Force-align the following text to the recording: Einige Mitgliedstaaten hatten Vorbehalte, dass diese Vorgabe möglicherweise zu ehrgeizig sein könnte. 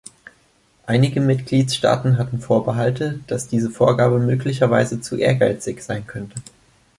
Einige 0.87 1.21
Mitgliedstaaten 1.21 2.17
hatten 2.17 2.39
Vorbehalte, 2.41 3.19
dass 3.27 3.47
diese 3.47 3.69
Vorgabe 3.69 4.17
möglicherweise 4.17 4.99
zu 4.99 5.15
ehrgeizig 5.15 5.83
sein 5.83 6.07
könnte. 6.07 6.41